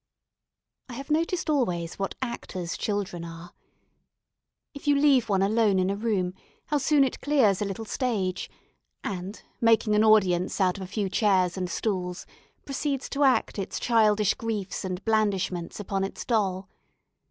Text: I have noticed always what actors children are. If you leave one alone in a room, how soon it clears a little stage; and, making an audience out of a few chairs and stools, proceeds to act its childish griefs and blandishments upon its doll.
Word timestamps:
I 0.89 0.93
have 0.93 1.11
noticed 1.11 1.47
always 1.47 1.99
what 1.99 2.15
actors 2.23 2.75
children 2.75 3.23
are. 3.23 3.51
If 4.73 4.87
you 4.87 4.95
leave 4.95 5.29
one 5.29 5.43
alone 5.43 5.77
in 5.77 5.91
a 5.91 5.95
room, 5.95 6.33
how 6.65 6.79
soon 6.79 7.03
it 7.03 7.21
clears 7.21 7.61
a 7.61 7.65
little 7.65 7.85
stage; 7.85 8.49
and, 9.03 9.39
making 9.61 9.93
an 9.93 10.03
audience 10.03 10.59
out 10.59 10.77
of 10.79 10.83
a 10.83 10.87
few 10.87 11.07
chairs 11.07 11.55
and 11.55 11.69
stools, 11.69 12.25
proceeds 12.65 13.09
to 13.09 13.23
act 13.23 13.59
its 13.59 13.79
childish 13.79 14.33
griefs 14.33 14.83
and 14.83 15.05
blandishments 15.05 15.79
upon 15.79 16.03
its 16.03 16.25
doll. 16.25 16.67